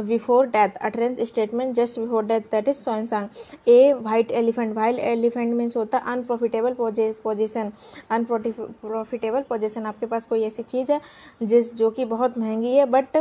before 0.00 0.46
death 0.48 0.76
utterance 0.82 1.20
statement 1.28 1.74
just 1.76 2.00
before 2.00 2.24
death 2.24 2.50
that 2.52 2.68
is 2.68 2.76
swan 2.76 3.06
song 3.06 3.28
a 3.68 3.92
white 4.00 4.32
elephant 4.32 4.74
white 4.76 4.98
elephant 4.98 5.54
means 5.54 5.76
होता 5.76 5.98
है 5.98 6.12
अनप्रॉफिटेबल 6.12 6.74
पोजिशन 7.24 7.72
अनप्रॉफिटेबल 8.10 9.42
पोजिशन 9.48 9.86
आपके 9.86 10.06
पास 10.06 10.26
कोई 10.26 10.42
ऐसी 10.44 10.62
चीज़ 10.64 10.92
है, 10.92 11.00
जिस, 11.42 11.74
जो 11.74 11.90
कि 11.90 12.04
बहुत 12.04 12.36
महँगी 12.38 12.57
है 12.66 12.84
बट 12.86 13.16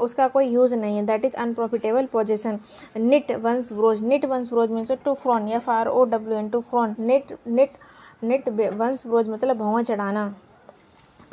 उसका 0.00 0.28
कोई 0.28 0.46
यूज़ 0.46 0.74
नहीं 0.74 0.96
है। 0.96 1.04
That 1.06 1.24
is 1.24 1.36
unprofitable 1.38 2.06
position 2.12 2.58
knit 2.98 3.32
one's 3.42 3.72
brows 3.72 4.02
knit 4.02 4.24
one's 4.24 4.48
brows 4.50 4.70
means 4.70 4.92
to 5.04 5.14
frown 5.14 5.48
F 5.50 5.70
R 5.70 5.88
O 5.88 6.04
W 6.06 6.38
N 6.38 6.48
to 6.48 6.60
frown 6.62 6.94
knit 7.00 7.36
knit 7.48 7.78
knit 8.24 8.48
one's 8.48 9.06
brows 9.06 9.28
मतलब 9.28 9.56
भौं 9.56 9.82
चढ़ाना। 9.82 10.34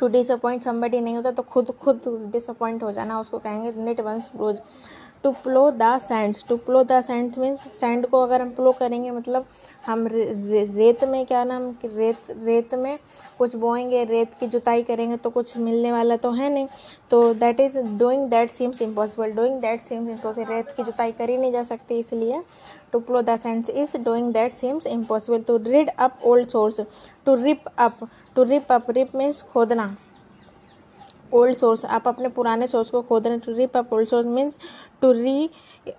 टू 0.00 0.08
डिसअपॉइंट 0.08 0.62
समबडी 0.62 1.00
नहीं 1.00 1.16
होता 1.16 1.30
तो 1.30 1.42
खुद 1.42 1.70
खुद 1.80 2.00
डिसअपॉइंट 2.32 2.82
हो 2.82 2.90
जाना, 2.92 3.18
उसको 3.20 3.38
कहेंगे 3.38 3.72
knit 3.84 4.00
one's 4.00 4.30
brows 4.34 4.60
to 5.26 5.30
plough 5.44 5.70
the 5.70 5.86
sands 5.98 6.44
to 6.48 6.56
plough 6.56 6.82
the 6.84 7.00
sands 7.00 7.38
means 7.38 7.60
sand 7.76 8.06
को 8.06 8.20
अगर 8.22 8.42
हम 8.42 8.50
प्लो 8.50 8.72
करेंगे 8.72 9.10
मतलब 9.10 9.46
हम 9.86 10.06
रे, 10.06 10.24
रे, 10.24 10.64
रेत 10.66 11.02
में 11.04 11.24
क्या 11.26 11.42
नाम 11.44 11.68
रेत 11.84 12.30
रेत 12.44 12.74
में 12.74 12.98
कुछ 13.38 13.56
बोएँगे 13.56 14.04
रेत 14.04 14.34
की 14.40 14.46
जुताई 14.46 14.82
करेंगे 14.82 15.16
तो 15.16 15.30
कुछ 15.30 15.56
मिलने 15.58 15.92
वाला 15.92 16.16
तो 16.16 16.30
है 16.32 16.52
नहीं। 16.52 16.66
तो 17.10 17.34
that 17.34 17.60
is 17.60 17.78
doing 17.98 18.28
that 18.30 18.50
seems 18.50 18.82
impossible 18.82 19.32
doing 19.32 19.60
that 19.60 19.80
seems 19.80 20.10
impossible 20.10 20.52
रेत 20.52 20.70
की 20.76 20.82
जुताई 20.82 21.12
करी 21.12 21.36
नहीं 21.36 21.52
जा 21.52 21.62
सकती 21.64 21.98
इसलिए 21.98 22.42
to 22.92 23.00
plough 23.00 23.22
the 23.22 23.36
sands 23.40 23.70
is 23.70 23.96
doing 23.98 24.32
that 24.32 24.52
seems 24.52 24.86
impossible 24.86 25.42
to 25.42 25.56
read 25.66 25.90
up 25.98 26.24
old 26.24 26.48
sores 26.48 26.80
to 27.26 27.34
rip 27.44 27.68
up 27.78 28.08
to 28.36 28.42
rip 28.44 28.72
up 28.72 28.90
rip 28.90 29.16
means 29.16 29.42
खोदना। 29.42 29.96
Old 31.32 31.56
source 31.56 31.84
आप 31.86 32.08
अपने 32.08 32.28
पुराने 32.28 32.66
सोर्स 32.66 32.90
को 32.90 33.02
खोद 33.02 33.26
रहे 33.26 33.38
to 33.38 33.52
rip 33.52 33.68
up 33.76 33.92
old 33.92 34.08
sores 34.08 34.26
means 34.26 34.56
to 35.02 35.12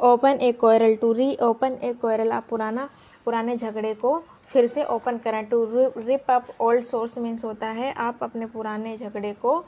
reopen 0.03 0.39
a 0.41 0.51
quarrel 0.53 0.95
to 0.95 1.11
reopen 1.41 1.77
a 1.83 1.93
quarrel 2.01 2.31
आप 2.31 2.47
पुराना, 2.49 2.87
पुराने 3.25 3.55
झगड़े 3.57 3.93
को 3.95 4.17
फिर 4.49 4.67
से 4.67 4.83
ओपन 4.85 5.17
करें। 5.17 5.45
To 5.45 5.63
rip 5.97 6.31
up 6.31 6.47
old 6.61 6.83
sores 6.83 7.17
means 7.17 7.43
होता 7.45 7.67
है, 7.69 7.93
आप 7.93 8.19
अपने 8.23 8.45
पुराने 8.45 8.97
झगड़े 8.97 9.33
को 9.41 9.63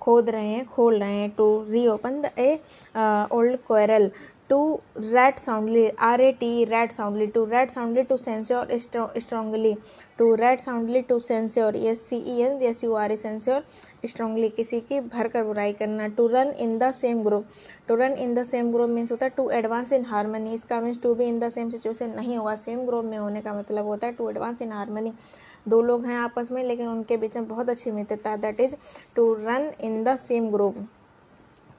खोद 0.00 0.28
रहे 0.30 0.46
हैं, 0.46 0.64
खोल 0.66 0.98
रहे 0.98 1.14
हैं। 1.14 1.30
To 1.30 1.46
reopen 1.88 2.20
the 2.22 2.30
a 2.38 2.54
old 3.32 3.56
quarrel 3.66 4.10
to 4.50 4.80
rate 4.96 5.38
soundly, 5.38 5.86
R 5.88 6.20
A 6.20 6.30
T 6.40 6.64
rate 6.64 6.90
soundly, 6.90 7.26
to 7.26 7.44
rate 7.44 7.68
soundly 7.68 8.02
to 8.02 8.16
censure 8.16 8.76
strongly, 8.78 9.72
to 10.18 10.34
rate 10.34 10.60
soundly 10.60 11.00
to 11.02 11.18
censure 11.18 11.76
S 11.76 12.02
C 12.08 12.16
E 12.16 12.40
N, 12.42 12.60
S 12.62 12.82
U 12.84 12.92
R 12.94 13.12
A 13.12 13.16
censure 13.16 13.62
strongly 14.06 14.48
किसी 14.48 14.80
की 14.80 15.00
भरकर 15.00 15.44
बुराई 15.44 15.72
करना, 15.72 16.06
to 16.08 16.26
run 16.26 16.52
in 16.58 16.78
the 16.78 16.90
same 16.92 17.22
group, 17.24 17.46
to 17.88 17.94
run 17.94 18.12
in 18.14 18.34
the 18.34 18.42
same 18.44 18.72
group 18.72 18.90
means 18.90 19.12
होता 19.12 19.26
है 19.26 19.32
to 19.36 19.48
advance 19.50 19.92
in 19.92 20.04
harmony, 20.04 20.54
इसका 20.54 20.80
means 20.80 21.00
to 21.02 21.14
be 21.14 21.24
in 21.24 21.38
the 21.38 21.48
same 21.50 21.70
situation 21.70 22.14
नहीं 22.16 22.36
होगा 22.36 22.54
सेम 22.56 22.84
ग्रुप 22.86 23.04
में 23.04 23.18
होने 23.18 23.40
का 23.40 23.54
मतलब 23.54 23.86
होता 23.86 24.06
है 24.06 24.12
टू 24.12 24.28
एडवांस 24.30 24.62
इन 24.62 24.72
हारमनी। 24.72 25.12
दो 25.68 25.80
लोग 25.82 26.04
हैं 26.06 26.18
आपस 26.18 26.50
में, 26.52 26.62
लेकिन 26.64 26.88
उनके 26.88 27.16
बीच 27.16 27.36
में 27.36 27.48
बहुत 27.48 27.68
अच्छी 27.68 27.90
मित्रता 27.90 28.36
that 28.36 28.60
is 28.60 28.74
to 29.16 29.32
run 29.36 29.70
in 29.80 30.02
the 30.04 30.16
same 30.18 30.50
group 30.50 30.86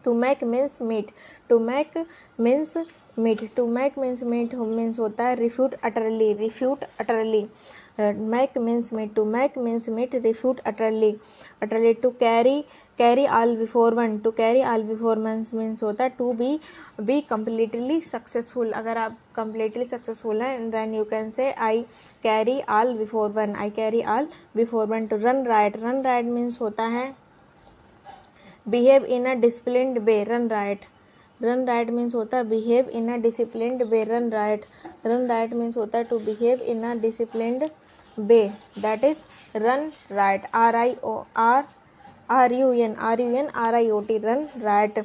to 0.06 0.14
make 0.16 0.44
mincemeat 0.82 1.12
to 1.50 1.60
make 1.62 1.98
mincemeat 3.20 3.50
to 3.56 3.66
make 3.70 3.98
mincemeat 4.26 4.56
means 4.56 5.00
होता 5.00 5.24
है 5.24 5.36
refute 5.36 5.74
utterly 5.84 6.32
refute 6.34 6.84
utterly 7.00 7.46
make 8.00 8.58
mincemeat 8.94 9.14
to 9.16 9.26
make 9.26 9.58
mincemeat 9.90 10.16
refute 10.16 10.60
utterly 10.66 11.16
utterly 11.62 11.94
to 11.94 12.10
carry 12.20 12.60
carry 13.00 13.26
all 13.36 13.56
before 13.58 13.94
one 13.94 14.18
to 14.18 14.32
carry 14.32 14.62
all 14.64 14.84
before 14.84 15.18
means 15.18 15.54
means 15.54 15.84
होता 15.84 16.04
है 16.04 16.10
to 16.18 16.32
be 16.34 16.60
be 17.02 17.20
completely 17.30 18.00
successful 18.04 18.72
अगर 18.74 18.98
आप 18.98 19.18
completely 19.36 19.86
successful 19.86 20.42
हैं 20.42 20.70
then 20.72 20.94
you 20.96 21.04
can 21.06 21.30
say 21.30 21.52
I 21.62 21.82
carry 22.24 22.60
all 22.72 22.94
before 22.98 23.30
one 23.32 23.56
I 23.56 23.70
carry 23.72 24.02
all 24.14 24.28
before 24.56 24.88
one 24.88 25.08
to 25.08 25.16
run 25.18 25.46
riot 25.46 25.78
run 25.78 26.02
riot 26.04 26.26
means 26.26 26.62
होता 26.62 26.84
है 26.90 27.14
behave 28.66 29.06
in 29.06 29.26
a 29.26 29.34
discipline 29.40 29.98
way 30.00 30.24
run 30.24 30.48
riot 30.48 30.86
run 31.40 31.66
riot 31.68 31.90
means 31.90 32.16
होता 32.16 32.38
है 32.38 32.44
behave 32.44 32.90
in 32.90 33.12
a 33.14 33.16
discipline 33.22 33.84
way 33.84 34.04
run 34.04 34.30
riot 34.30 34.66
run 35.06 35.26
riot 35.28 35.54
means 35.54 35.78
होता 35.78 35.98
है 35.98 36.04
to 36.04 36.20
behave 36.20 36.62
in 36.64 36.84
a 36.84 36.94
discipline 37.02 37.60
way 38.18 38.48
that 38.80 39.04
is 39.04 39.24
run 39.58 39.90
riot 40.12 40.46
R 40.56 40.76
I 40.76 40.96
O 41.04 41.18
R 41.38 41.64
R 42.32 42.54
U 42.54 42.72
N 42.74 42.96
R 43.02 43.22
U 43.22 43.36
N 43.36 43.48
R 43.56 43.76
I 43.76 43.90
O 43.90 44.00
T 44.02 44.18
run 44.18 44.48
riot 44.60 45.00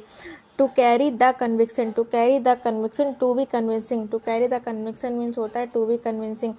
to 0.61 0.65
carry 0.67 1.09
the 1.11 1.31
conviction 1.39 1.91
to 1.91 2.03
carry 2.03 2.37
the 2.39 2.53
conviction 2.63 3.11
to 3.19 3.33
be 3.33 3.45
convincing 3.51 4.07
to 4.09 4.17
carry 4.17 4.47
the 4.47 4.59
conviction 4.63 5.13
means 5.13 5.37
होता 5.37 5.59
है 5.59 5.65
to 5.67 5.85
be 5.85 5.97
convincing 5.97 6.53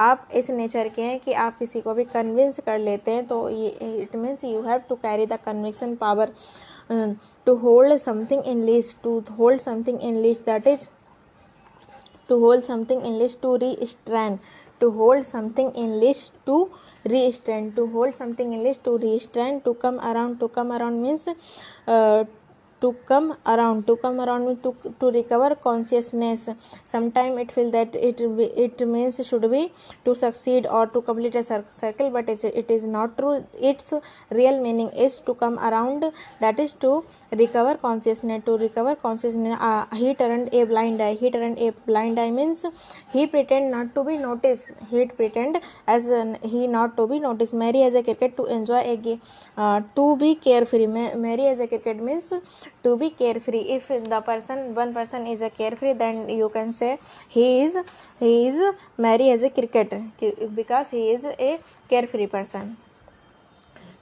आप 0.00 0.28
इस 0.34 0.50
nature 0.50 0.88
के 0.88 1.02
हैं 1.02 1.18
कि 1.20 1.32
आप 1.44 1.56
किसी 1.58 1.80
को 1.80 1.94
भी 1.94 2.04
कन्विंस 2.04 2.58
कर 2.66 2.78
लेते 2.78 3.10
हैं 3.10 3.26
तो 3.26 3.38
ये 3.50 3.68
it 4.02 4.16
means 4.16 4.44
you 4.44 4.60
have 4.62 4.82
to 4.88 4.94
carry 4.96 5.26
the 5.26 5.38
conviction 5.46 5.94
power 5.96 6.32
to 7.46 7.54
hold 7.56 7.96
something 7.96 8.42
in 8.46 8.62
list 8.64 9.02
to 9.02 9.18
hold 9.38 9.60
something 9.60 10.00
in 10.00 10.20
list 10.22 10.44
that 10.46 10.66
is 10.66 10.86
to 12.28 12.38
hold 12.38 12.64
something 12.64 13.06
in 13.06 13.18
list 13.18 13.40
to 13.42 13.56
restrain 13.84 14.38
to 14.80 14.90
hold 14.90 15.24
something 15.24 15.68
in 15.74 16.00
list 16.00 16.32
to 16.46 16.56
restrain 17.04 17.72
to 17.72 17.86
hold 17.86 18.14
something 18.14 18.52
in 18.52 18.62
list 18.62 18.84
to 18.84 18.98
restrain 18.98 19.60
to 19.62 19.72
come 19.74 19.98
around 20.00 20.38
to 20.38 20.48
come 20.48 20.70
around 20.70 21.02
means 21.02 21.28
uh, 21.86 22.24
to 22.80 22.94
come 23.06 23.36
around 23.46 23.86
to 23.86 23.96
come 23.96 24.20
around 24.20 24.62
to, 24.62 24.74
to 25.00 25.10
recover 25.10 25.54
consciousness. 25.54 26.48
Sometime 26.82 27.38
it 27.38 27.50
feel 27.52 27.70
that 27.70 27.94
it 27.94 28.20
it 28.20 28.86
means 28.86 29.20
should 29.28 29.50
be 29.50 29.72
to 30.04 30.14
succeed 30.14 30.66
or 30.66 30.86
to 30.86 31.00
complete 31.02 31.34
a 31.34 31.42
circle 31.42 32.10
but 32.10 32.28
it 32.28 32.70
is 32.70 32.84
not 32.84 33.16
true. 33.18 33.44
Its 33.60 33.94
real 34.30 34.60
meaning 34.60 34.90
is 34.90 35.20
to 35.20 35.34
come 35.34 35.58
around 35.58 36.04
that 36.40 36.60
is 36.60 36.72
to 36.84 37.04
recover 37.32 37.74
consciousness 37.76 38.44
to 38.44 38.56
recover 38.58 38.94
consciousness. 38.94 39.58
Uh, 39.60 39.86
he 39.94 40.14
turned 40.14 40.52
a 40.52 40.64
blind 40.64 41.00
eye. 41.00 41.14
He 41.14 41.30
turned 41.30 41.58
a 41.58 41.70
blind 41.86 42.18
eye 42.18 42.30
means 42.30 42.66
he 43.12 43.26
pretend 43.26 43.70
not 43.70 43.94
to 43.94 44.04
be 44.04 44.16
noticed. 44.16 44.70
He 44.90 45.06
pretend 45.06 45.60
as 45.86 46.08
an, 46.08 46.38
he 46.42 46.66
not 46.66 46.96
to 46.96 47.06
be 47.06 47.20
noticed. 47.20 47.54
Mary 47.54 47.82
as 47.82 47.94
a 47.94 48.02
cricket 48.02 48.36
to 48.36 48.44
enjoy 48.46 48.80
a 48.80 48.96
game 48.96 49.20
uh, 49.56 49.80
to 49.94 50.16
be 50.16 50.34
carefree. 50.34 50.86
Mary 50.86 51.46
as 51.46 51.60
a 51.60 51.66
cricket 51.66 52.02
means 52.02 52.32
to 52.82 52.96
be 52.96 53.10
carefree. 53.10 53.64
If 53.76 53.88
the 53.88 54.20
person 54.24 54.74
one 54.74 54.92
person 54.94 55.26
is 55.26 55.42
a 55.42 55.50
carefree 55.50 55.94
then 55.94 56.28
you 56.28 56.48
can 56.48 56.72
say 56.72 56.98
he 57.28 57.62
is 57.62 57.78
he 58.18 58.46
is 58.48 58.58
marry 58.96 59.30
as 59.30 59.42
a 59.42 59.50
cricket 59.50 59.94
because 60.54 60.90
he 60.90 61.10
is 61.10 61.24
a 61.24 61.60
carefree 61.88 62.26
person. 62.26 62.76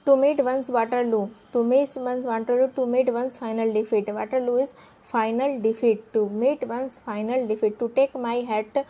To 0.05 0.15
meet 0.15 0.43
one's 0.43 0.69
waterloo 0.69 1.29
to 1.55 1.63
meet 1.71 1.97
one's 2.09 2.29
waterloo 2.33 2.69
to 2.77 2.85
meet 2.93 3.11
one's 3.17 3.39
final 3.41 3.73
defeat 3.79 4.13
waterloo 4.19 4.61
is 4.67 4.75
final 5.13 5.59
defeat 5.65 6.05
to 6.13 6.27
meet 6.43 6.69
one's 6.75 7.01
final 7.09 7.49
defeat 7.51 7.81
to 7.83 7.91
take 7.99 8.23
my 8.29 8.37
hat 8.53 8.85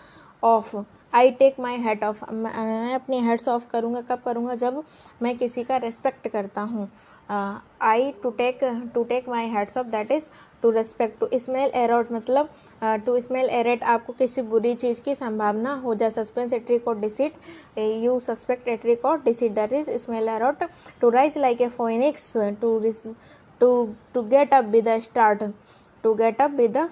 off 0.52 0.76
I 1.16 1.30
take 1.32 1.60
my 1.60 1.76
head 1.82 2.04
off 2.04 2.24
मैं 2.34 2.94
अपनी 2.94 3.20
heads 3.26 3.48
of 3.50 3.68
करूँगा। 3.72 4.00
कब 4.10 4.22
करूँगा? 4.24 4.56
जब 4.56 4.82
मैं 5.22 5.36
किसी 5.38 5.64
का 5.64 5.78
respect 5.78 6.28
करता 6.28 6.62
हूँ। 6.62 6.88
I 7.82 8.12
to 8.24 8.30
take 8.40 8.64
to 8.94 9.04
take 9.04 9.30
my 9.30 9.48
heads 9.50 9.78
off 9.78 9.88
that 9.88 10.12
is 10.12 10.30
to 10.62 10.70
respect 10.70 11.20
to 11.20 11.30
smell 11.40 11.72
a rat 11.76 12.12
मतलब 12.12 12.50
टू 13.06 13.20
स्मेल 13.20 13.50
एरेट 13.60 13.84
आपको 13.94 14.14
किसी 14.14 14.42
बुरी 14.42 14.74
चीज़ 14.76 15.02
की 15.02 15.16
संभावना 15.16 15.74
हो 15.84 15.96
जाए। 15.96 16.10
सस्पेंस 16.12 16.54
ए 16.54 16.60
ट्रिक 16.60 16.88
और 16.88 17.00
deceit 17.00 17.34
you 17.78 18.20
suspect 18.28 18.68
a 18.68 18.76
trick 18.78 19.06
और 19.06 19.22
deceit 19.26 19.52
that 19.52 19.74
is 19.74 19.90
smell 19.98 20.30
a rat 20.30 20.64
to 21.02 21.10
rise 21.10 21.38
like 21.38 21.62
a 21.62 21.70
phoenix 22.62 23.08
to 23.08 23.16
to 23.60 23.94
to 24.14 24.22
get 24.36 24.54
up 24.54 24.66
with 24.66 24.88
the 24.90 24.98
start 25.08 25.44
to 26.04 26.14
get 26.14 26.42
up 26.42 26.52
with 26.52 26.78
the 26.78 26.90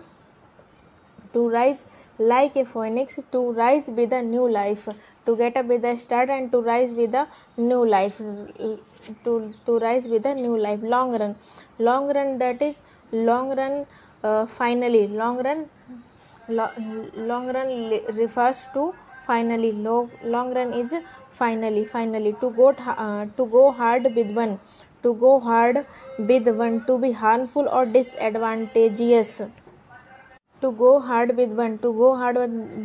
to 1.33 1.49
rise 1.49 1.85
like 2.19 2.55
a 2.55 2.65
phoenix, 2.65 3.19
to 3.31 3.51
rise 3.51 3.89
with 3.89 4.13
a 4.13 4.21
new 4.21 4.49
life, 4.49 4.87
to 5.25 5.35
get 5.35 5.57
up 5.57 5.65
with 5.65 5.85
a 5.85 5.95
start 5.97 6.29
and 6.29 6.51
to 6.51 6.61
rise 6.61 6.93
with 6.93 7.15
a 7.15 7.27
new 7.57 7.85
life, 7.85 8.17
to, 9.23 9.53
to 9.65 9.79
rise 9.79 10.07
with 10.07 10.25
a 10.25 10.35
new 10.35 10.57
life. 10.57 10.79
Long 10.81 11.17
run, 11.17 11.35
long 11.79 12.13
run 12.13 12.37
that 12.37 12.61
is 12.61 12.81
long 13.11 13.55
run 13.55 13.85
uh, 14.23 14.45
finally, 14.45 15.07
long 15.07 15.43
run, 15.43 15.65
lo, 16.47 16.69
long 17.15 17.47
run 17.47 17.89
refers 18.13 18.67
to 18.73 18.93
finally 19.25 19.71
long, 19.71 20.11
long 20.23 20.53
run 20.53 20.73
is 20.73 20.95
finally 21.29 21.85
finally 21.85 22.35
to 22.41 22.49
go 22.51 22.69
uh, 22.69 23.25
to 23.37 23.45
go 23.45 23.71
hard 23.71 24.15
with 24.15 24.31
one 24.31 24.59
to 25.03 25.13
go 25.15 25.37
hard 25.39 25.77
with 26.21 26.49
one 26.57 26.79
to 26.79 26.97
be 26.97 27.11
harmful 27.13 27.67
और 27.67 27.85
disadvantageous 27.91 29.41
to 30.61 30.69
go 30.71 30.97
hard 30.97 31.31
with 31.31 31.53
one 31.53 31.75
to 31.77 31.91
go 31.93 32.11
hard 32.13 32.37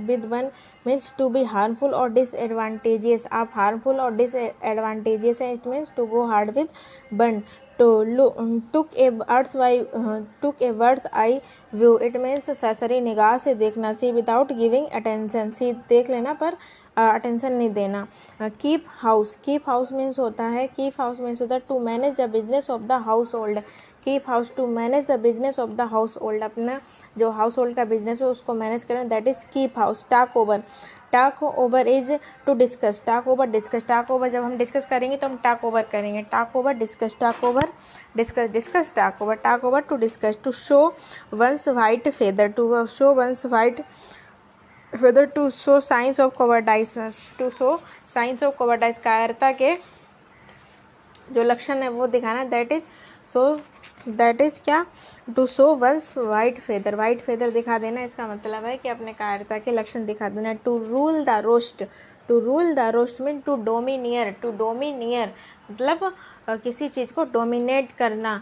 with 0.07 0.25
one 0.25 0.51
means 0.87 1.13
to 1.19 1.29
be 1.29 1.43
harmful 1.45 1.95
और 1.95 2.11
disadvantageous 2.13 3.27
आप 3.33 3.51
harmful 3.55 4.01
और 4.01 4.15
disadvantageous 4.15 5.43
हैं 5.43 5.53
it 5.53 5.67
means 5.67 5.93
to 5.97 6.07
go 6.07 6.25
hard 6.27 6.51
with 6.51 6.69
one 7.13 7.41
to 7.79 7.89
took 8.73 8.95
a 8.97 9.09
words 9.11 9.55
why 9.57 9.79
took 10.43 10.63
a 10.63 10.71
words 10.71 11.07
eye 11.15 11.41
view 11.73 11.97
it 11.99 12.17
means 12.17 12.51
cursory 12.61 13.01
निगाह 13.01 13.37
से 13.39 13.55
देखना 13.55 13.93
सी 13.93 14.11
without 14.13 14.53
giving 14.53 14.87
attention 14.87 15.51
सी 15.51 15.73
देख 15.89 16.11
लेना, 16.11 16.33
पर 16.33 16.57
अटेंशन 16.99 17.53
नहीं 17.53 17.71
देना। 17.71 18.07
Keep 18.61 18.85
house 19.01 19.37
keep 19.45 19.69
house 19.69 19.93
means 19.93 20.19
होता 20.19 20.45
है 20.47 20.67
कीप 20.69 21.01
हाउस 21.01 21.21
मीन्स 21.21 21.43
होता 21.43 21.55
है 21.55 21.63
to 21.69 21.79
manage 21.81 22.15
the 22.21 22.29
business 22.31 22.71
of 22.71 22.83
the 22.83 22.93
household 23.35 23.61
keep 24.05 24.29
house 24.29 24.53
to 24.57 24.67
manage 24.67 25.07
the 25.07 25.19
business 25.21 25.59
of 25.61 25.71
the 25.71 25.81
household 26.23 26.43
अपना 26.43 26.81
जो 27.19 27.31
हाउस 27.31 27.59
होल्ड 27.59 27.77
का 27.77 27.85
बिज़नेस 27.85 28.23
है, 28.23 28.29
उसको 28.29 28.55
मैनेज 28.55 28.85
करें। 28.85 29.09
That 29.09 29.29
is 29.29 29.45
keep 29.53 29.79
house 29.79 30.05
talk 30.11 30.37
over 30.37 30.63
talk 31.13 31.43
over 31.43 31.89
is 31.89 32.13
to 32.47 32.55
discuss 32.55 33.03
talk 33.07 33.29
over 33.29 33.47
discuss 33.49 33.85
talk 33.89 34.11
over 34.11 34.29
जब 34.29 34.43
हम 34.45 34.57
discuss 34.59 34.87
करेंगे 34.87 35.17
तो 35.17 35.27
हम 35.27 35.37
टाक 35.45 35.65
ओवर 35.65 35.83
करेंगे। 35.93 36.23
Talk 36.23 36.57
over 36.57 36.73
discuss 36.75 37.17
talk 37.21 37.45
over 37.45 37.73
discuss 38.17 38.51
discuss 38.51 38.93
talk 38.97 39.23
over 39.23 39.35
talk 39.45 39.65
over 39.65 39.81
to 39.81 39.97
discuss 39.97 40.39
to 40.45 40.53
show 40.53 40.87
one's 41.35 41.69
white 41.71 42.09
feather 42.11 42.49
to 42.51 42.87
show 42.89 43.13
one's 43.15 43.47
white 43.47 43.85
whether 44.93 45.27
to 45.27 45.51
show 45.51 45.79
signs 45.81 46.19
of 46.19 46.35
cowardice 46.35 46.95
to 47.39 47.51
show 47.51 47.79
signs 48.07 48.43
of 48.43 48.57
cowardice 48.57 48.99
कायरता 48.99 49.51
के 49.53 49.75
जो 51.33 51.43
लक्षण 51.43 51.83
है 51.83 51.89
वो 51.89 52.07
दिखाना 52.07 52.45
that 52.45 52.73
is 52.73 52.83
so 53.33 53.43
that 54.09 54.41
is 54.41 54.61
क्या? 54.65 54.85
To 55.37 55.45
show 55.47 55.75
one's 55.75 56.13
white 56.19 56.59
feather 56.61 56.95
white 56.97 57.21
feather 57.21 57.51
दिखा 57.51 57.79
देना, 57.79 58.03
इसका 58.03 58.27
मतलब 58.29 58.65
है 58.65 58.77
कि 58.77 58.89
अपने 58.89 59.13
कायरता 59.13 59.59
के 59.59 59.71
लक्षण 59.73 60.07
दिखा 60.07 60.29
देना। 60.29 60.53
To 60.65 60.77
rule 60.85 61.25
the 61.25 61.31
roost 61.45 61.85
to 62.29 62.39
rule 62.41 62.75
the 62.75 62.91
roost 62.95 63.21
mean 63.21 63.41
to 63.47 63.57
domineer 63.65 64.31
to 64.43 64.51
domineer 64.59 65.33
मतलब 65.71 66.61
किसी 66.63 66.89
चीज़ 66.89 67.13
को 67.13 67.25
डोमिनेट 67.33 67.93
करना 67.99 68.35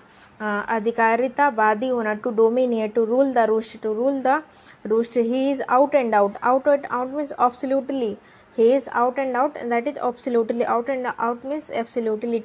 अधिकारितावादी 0.76 1.88
होना 1.88 2.14
to 2.24 2.30
dominate 2.40 2.94
to 2.94 3.04
rule 3.04 3.32
the 3.34 3.46
roost 3.48 3.80
to 3.82 3.92
rule 3.94 4.20
the 4.22 4.42
roost 4.86 5.16
he 5.16 5.50
is 5.50 5.62
out 5.68 5.94
and 5.94 6.14
out 6.14 6.36
out 6.42 6.68
and 6.68 6.86
out 6.86 7.14
means 7.14 7.32
absolutely 7.32 8.16
he 8.54 8.66
is 8.72 8.86
out 8.98 9.18
and 9.18 9.36
out 9.36 9.56
that 9.70 9.88
is 9.90 9.98
absolutely. 10.02 10.64
Out 10.64 10.88
and 10.88 11.08
out 11.18 11.42
means 11.44 11.66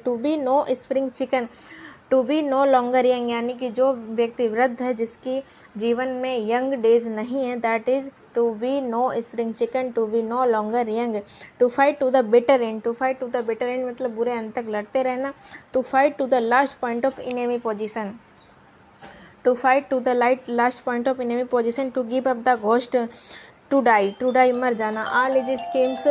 to 0.04 0.18
be 0.18 0.36
no 0.38 0.64
spring 0.74 1.10
chicken 1.10 1.48
to 2.10 2.22
be 2.22 2.40
no 2.42 2.64
longer 2.64 3.06
young 3.06 3.30
यानी 3.30 3.52
कि 3.54 3.68
जो 3.70 3.92
व्यक्ति 3.92 4.48
वृद्ध 4.48 4.82
है, 4.82 4.92
जिसकी 4.94 5.42
जीवन 5.76 6.08
में 6.22 6.48
young 6.48 6.72
days 6.82 7.08
नहीं 7.08 7.44
है 7.44 7.54
that 7.60 7.88
is 7.88 8.08
to 8.34 8.48
be 8.54 8.80
no 8.80 9.02
spring 9.20 9.52
chicken 9.54 9.90
to 9.92 10.06
be 10.06 10.22
no 10.22 10.44
longer 10.44 10.88
young 10.88 11.16
to 11.60 11.68
fight 11.68 11.98
to 11.98 12.10
the 12.10 12.24
bitter 12.26 12.62
end 12.62 12.82
to 12.82 12.92
fight 12.92 13.18
to 13.20 13.26
the 13.28 13.44
bitter 13.46 13.68
end 13.68 13.86
मतलब 13.86 14.14
बुरे 14.16 14.32
अंत 14.32 14.54
तक 14.54 14.68
लड़ते 14.70 15.02
रहना। 15.02 15.32
To 15.72 15.82
fight 15.82 16.16
to 16.16 16.26
the 16.26 16.34
last 16.42 16.78
point 16.80 17.06
of 17.06 17.20
enemy 17.22 17.60
position 17.62 18.14
to 19.44 19.54
fight 19.54 19.88
to 19.88 20.00
the 20.00 20.08
light 20.08 20.48
last 20.50 20.82
point 20.84 21.08
of 21.08 21.20
enemy 21.20 21.48
position 21.50 21.90
to 21.90 22.02
give 22.04 22.30
up 22.30 22.42
the 22.48 22.58
ghost 22.60 22.96
to 23.70 23.80
die 23.80 24.10
to 24.20 24.30
die 24.32 24.52
मर 24.52 24.74
जाना। 24.74 25.02
आल 25.22 25.36
is 25.36 25.50
schemes 25.60 26.06